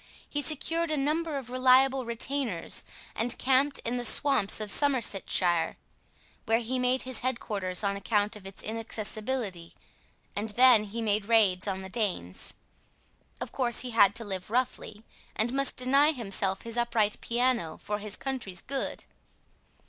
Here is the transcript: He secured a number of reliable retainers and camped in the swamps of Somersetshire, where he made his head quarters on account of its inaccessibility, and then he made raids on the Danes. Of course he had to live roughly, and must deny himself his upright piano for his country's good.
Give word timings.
He 0.27 0.41
secured 0.41 0.89
a 0.89 0.97
number 0.97 1.37
of 1.37 1.51
reliable 1.51 2.05
retainers 2.05 2.83
and 3.15 3.37
camped 3.37 3.77
in 3.85 3.97
the 3.97 4.03
swamps 4.03 4.59
of 4.59 4.71
Somersetshire, 4.71 5.77
where 6.47 6.57
he 6.59 6.79
made 6.79 7.03
his 7.03 7.19
head 7.19 7.39
quarters 7.39 7.83
on 7.83 7.95
account 7.95 8.35
of 8.35 8.47
its 8.47 8.63
inaccessibility, 8.63 9.75
and 10.35 10.49
then 10.57 10.85
he 10.85 11.03
made 11.03 11.25
raids 11.27 11.67
on 11.67 11.83
the 11.83 11.87
Danes. 11.89 12.55
Of 13.39 13.51
course 13.51 13.81
he 13.81 13.91
had 13.91 14.15
to 14.15 14.23
live 14.25 14.49
roughly, 14.49 15.03
and 15.35 15.53
must 15.53 15.77
deny 15.77 16.13
himself 16.13 16.63
his 16.63 16.77
upright 16.79 17.21
piano 17.21 17.77
for 17.77 17.99
his 17.99 18.15
country's 18.17 18.61
good. 18.63 19.05